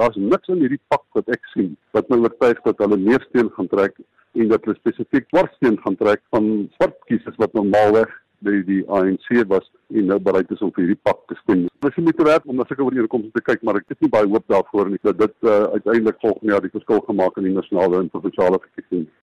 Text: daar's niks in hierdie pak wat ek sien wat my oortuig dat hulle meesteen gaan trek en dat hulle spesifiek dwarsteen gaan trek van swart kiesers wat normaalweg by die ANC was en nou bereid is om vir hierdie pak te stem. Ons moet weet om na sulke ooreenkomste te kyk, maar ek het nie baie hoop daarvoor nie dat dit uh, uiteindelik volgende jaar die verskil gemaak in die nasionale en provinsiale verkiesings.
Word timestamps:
daar's 0.00 0.16
niks 0.16 0.48
in 0.54 0.64
hierdie 0.64 0.80
pak 0.92 1.04
wat 1.18 1.28
ek 1.36 1.52
sien 1.52 1.76
wat 1.96 2.08
my 2.10 2.20
oortuig 2.24 2.64
dat 2.64 2.82
hulle 2.84 2.98
meesteen 3.04 3.52
gaan 3.56 3.70
trek 3.74 4.00
en 4.40 4.50
dat 4.52 4.64
hulle 4.64 4.78
spesifiek 4.80 5.28
dwarsteen 5.34 5.78
gaan 5.84 5.98
trek 6.00 6.22
van 6.34 6.50
swart 6.78 6.98
kiesers 7.10 7.38
wat 7.42 7.56
normaalweg 7.58 8.12
by 8.46 8.56
die 8.64 8.80
ANC 8.88 9.28
was 9.52 9.66
en 9.92 10.06
nou 10.08 10.18
bereid 10.24 10.50
is 10.54 10.62
om 10.64 10.72
vir 10.72 10.86
hierdie 10.86 11.02
pak 11.04 11.18
te 11.28 11.36
stem. 11.42 11.66
Ons 11.84 11.98
moet 12.00 12.22
weet 12.28 12.46
om 12.48 12.56
na 12.56 12.64
sulke 12.68 12.86
ooreenkomste 12.86 13.32
te 13.36 13.44
kyk, 13.44 13.64
maar 13.66 13.80
ek 13.80 13.92
het 13.92 14.00
nie 14.04 14.12
baie 14.12 14.28
hoop 14.28 14.46
daarvoor 14.52 14.92
nie 14.92 15.00
dat 15.04 15.18
dit 15.20 15.36
uh, 15.44 15.56
uiteindelik 15.76 16.20
volgende 16.24 16.54
jaar 16.54 16.64
die 16.64 16.72
verskil 16.76 17.02
gemaak 17.08 17.36
in 17.40 17.50
die 17.50 17.56
nasionale 17.56 18.00
en 18.00 18.12
provinsiale 18.14 18.60
verkiesings. 18.64 19.10